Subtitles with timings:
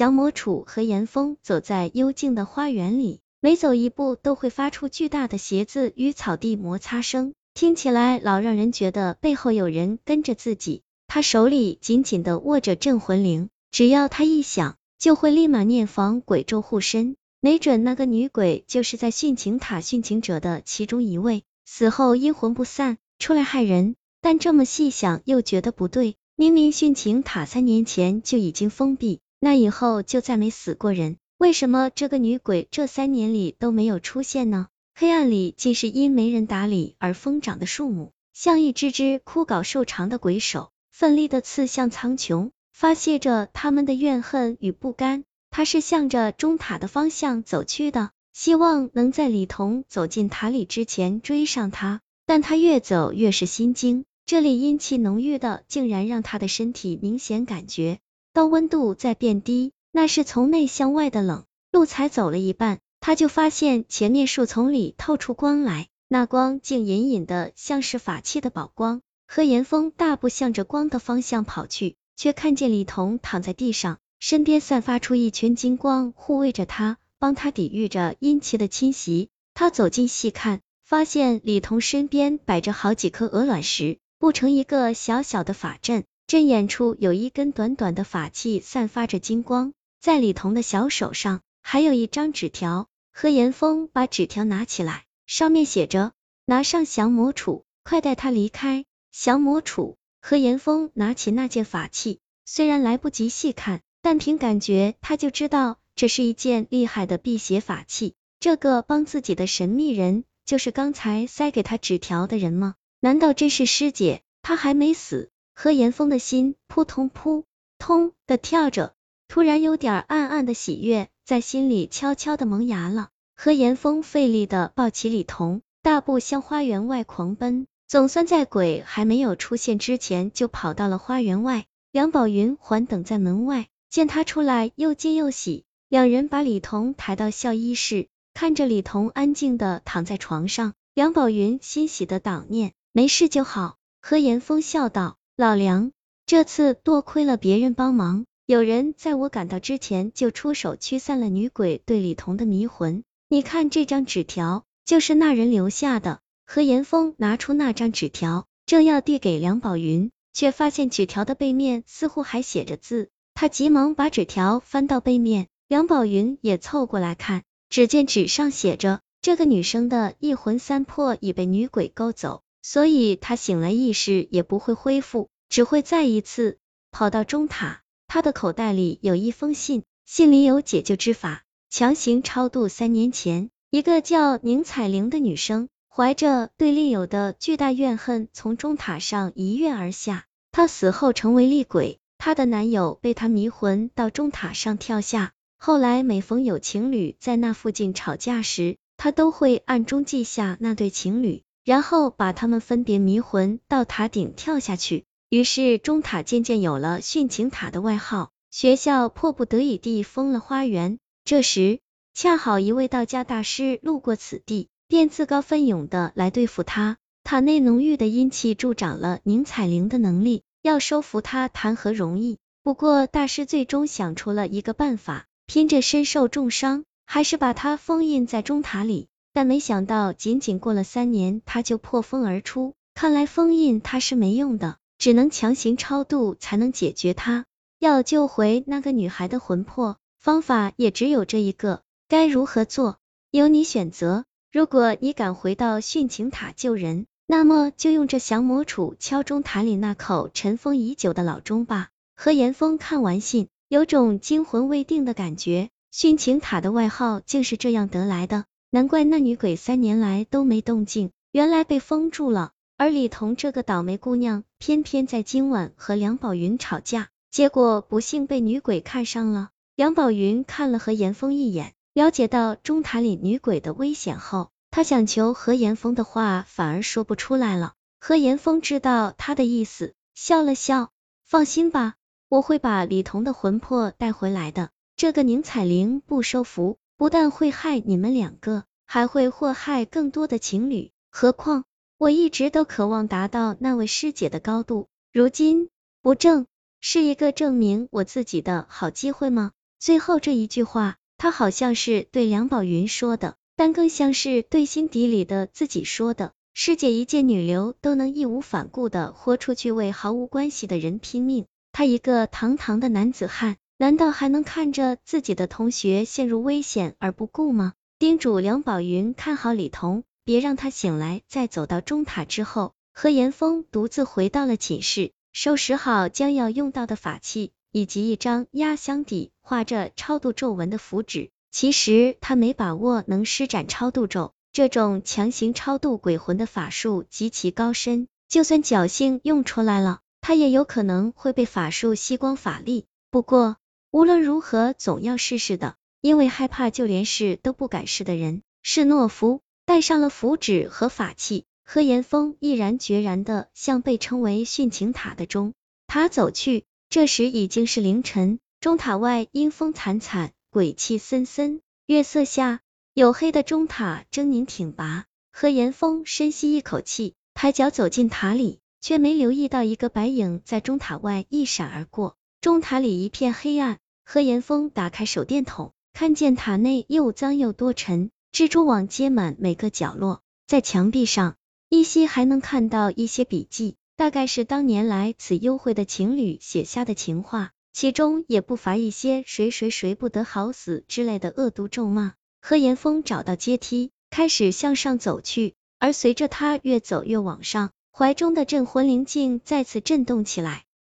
[0.00, 10.80] 降魔杵和严峰走在幽静的花园里，每走一步都会发出巨大的鞋子与草地摩擦声，听起来老让人觉得背后有人跟着自己。
[11.06, 17.16] 他手里紧紧的握着镇魂铃，只要他一响，就会立马念防鬼咒护身。
[17.42, 23.96] 没准那个女鬼就是在殉情塔殉情者的其中一位，死后阴魂不散，出来害人。
[24.22, 29.20] 但这么细想又觉得不对，明明殉情塔三年前就已经封闭。
[29.40, 34.68] 那以后就再没死过人，为什么这个女鬼这三年里都没有出现呢？
[34.94, 45.24] 黑暗里竟是因没人打理而疯长的树木，像一只只枯槁瘦长的鬼手，奋力的刺向苍穹，发泄着他们的怨恨与不甘。
[45.50, 58.00] 他是向着钟塔的方向走去的，希望能在李彤走进塔里之前追上他，但他越走越是心惊，这里阴气浓郁的，竟然让他的身体明显感觉。
[58.32, 61.44] 到温度在变低，那是从内向外的冷。
[61.72, 69.02] 路才走了一半，他就发现前面树丛里透出光来，那光竟隐隐的像是法器的宝光。
[69.26, 79.28] 何岩峰大步向着光的方向跑去，却看见李彤躺在地上，身边散发出一圈金光护卫着他，帮他抵御着阴气的侵袭。
[79.54, 86.04] 他走近细看，发现李彤身边摆着好几颗鹅卵石，布成一个小小的法阵。
[86.30, 89.72] 阵眼处有一根短短的法器，散发着金光。
[90.00, 92.86] 在李彤的小手上还有一张纸条。
[93.12, 96.12] 何岩峰把纸条拿起来，上面写着
[96.46, 99.96] ：“拿上降魔杵，快带他离开。”降魔杵。
[100.20, 108.14] 何岩峰拿起那件法器，虽然来不及细看，但凭感觉他就知道这是一件厉害的辟邪法器。
[108.38, 112.76] 这个帮自己的神秘人，就是刚才塞给他纸条的人吗？
[113.00, 114.22] 难道真是师姐？
[114.42, 115.32] 他还没死？
[115.62, 117.44] 何岩峰的心扑通扑
[117.78, 118.94] 通的跳着，
[119.28, 123.10] 突然有点暗暗的喜悦在心里悄悄的萌芽了。
[123.36, 131.66] 何岩峰费力的抱起李彤，大步向花园外狂奔，总算在鬼还没有出现之前就跑到了花园外。
[131.92, 143.76] 梁宝云还等在门外，见他出来又惊又喜，两人把李彤抬到校医室，看着李彤安静的躺在床上，梁宝云欣喜的祷念：没事就好。
[144.00, 145.18] 何岩峰笑道。
[145.40, 145.92] 老梁，
[146.26, 153.04] 这次多亏了别人帮忙，有人在我赶到之前就出手驱散了女鬼对李彤的迷魂。
[153.26, 156.20] 你看这张纸条，就是那人留下的。
[156.44, 172.42] 何岩峰拿出那张纸条，正要递给梁宝云，却发现纸条的背面似乎还写着字，他急忙把纸条翻到背面，梁宝云也凑过来看，只见纸上写着：这个女生的一魂三魄已被女鬼勾走。
[172.62, 176.58] 所以他醒来意识也不会恢复，只会再一次
[176.90, 177.82] 跑到钟塔。
[178.06, 190.24] 他的口袋里有一封信，信里有解救之法，强行超度三年前一个叫宁彩玲的女生，怀着对另有的巨大怨恨，从钟塔上一跃而下。
[190.52, 195.32] 她死后成为厉鬼，她的男友被她迷魂到钟塔上跳下。
[195.56, 201.44] 后来每逢有情侣在那附近吵架时，她都会暗中记下那对情侣。
[201.64, 208.30] 然后把他们分别迷魂到塔顶跳下去，于是钟塔渐渐有了殉情塔的外号。
[208.50, 210.98] 学校迫不得已地封了花园。
[211.24, 211.78] 这时
[212.14, 216.96] 恰好一位道家大师路过此地，便自告奋勇的来对付他。
[217.22, 222.38] 塔内浓郁的阴气助长了宁采玲的能力，要收服他谈何容易？
[222.64, 229.06] 不过大师最终想出了一个办法，拼着身受重伤，还是把他封印在钟塔里。
[229.32, 232.74] 但没想到，仅仅过了三年，他就破风而出。
[232.94, 237.46] 看来封印他是没用的，只能强行超度才能解决他。
[237.78, 241.80] 要救回那个女孩的魂魄，方法也只有这一个。
[242.08, 242.98] 该如何做，
[243.30, 244.24] 由你选择。
[244.52, 251.88] 如果你敢回到殉情塔救人，那么就用这降魔杵敲钟塔里那口尘封已久的老钟吧。
[252.16, 255.70] 何岩峰看完信，有种惊魂未定的感觉。
[255.94, 258.44] 殉情塔的外号竟是这样得来的。
[258.72, 262.52] 难怪那女鬼三年来都没动静，原来被封住了。
[262.76, 269.50] 而李彤这个倒霉姑娘，偏偏在今晚和梁宝云吵架，结果不幸被女鬼看上了。
[269.74, 277.74] 梁宝云看了何岩峰一眼，了解到钟塔里女鬼的危险后，他想求何岩峰的话反而说不出来了。
[277.98, 280.90] 何岩峰知道他的意思，笑了笑，
[281.24, 281.96] 放心吧，
[282.28, 284.70] 我会把李彤的魂魄带回来的。
[284.96, 286.78] 这个宁采玲不收服。
[287.00, 290.90] 不但会害你们两个，还会祸害更多的情侣。
[291.10, 291.64] 何况
[291.96, 295.70] 我一直都渴望达到那位师姐的高度，如今
[296.02, 296.44] 不正
[296.78, 299.52] 是一个证明我自己的好机会吗？
[299.78, 306.32] 最后这一句话，他好像是对梁宝云说的，但更像是对心底里的自己说的。
[306.52, 317.72] 师姐一介女流都能义无反顾的豁出去为毫无关系的人拼命，他一个堂堂的男子汉，难道还能看着自己的同学陷入危险而不顾吗？
[317.98, 321.22] 叮嘱梁宝云看好李彤，别让他醒来。
[321.28, 331.30] 在走到中塔之后，何岩峰独自回到了寝室，收拾好将要用到的法器，以及一张压箱底画着超度咒文的符纸。
[331.50, 342.84] 其实他没把握能施展超度咒，这种强行超度鬼魂的法术极其高深，就算侥幸用出来了，他也有可能会被法术吸光法力。
[343.10, 343.56] 不过
[343.90, 345.76] 无论如何，总要试试的。
[346.02, 355.52] 因为害怕就连试都不敢试的人是懦夫，带上了符纸和法器，何岩峰毅然决然的向被称为殉情塔的钟
[355.86, 356.64] 塔走去。
[356.88, 362.60] 这时已经是凌晨，钟塔外阴风惨惨，鬼气森森，月色下
[362.94, 365.04] 黝黑的钟塔狰狞挺拔。
[365.30, 372.16] 何岩峰深吸一口气，抬脚走进塔里，却没留意到一个白影在钟塔外一闪而过。
[372.40, 375.72] 钟塔里一片黑暗，何岩峰打开手电筒。
[375.92, 381.36] 看见塔内又脏又多尘，蜘蛛网接满每个角落，在墙壁上
[381.68, 392.14] 依稀还能看到一些笔记，大概是当年来此幽会的情侣写下的情话，其中也不乏一些谁谁谁不得好死之类的恶毒咒骂。
[392.40, 400.64] 何岩峰找到阶梯，开始向上走去，而随着他越走越往上，怀中的镇魂灵镜再次震动起来。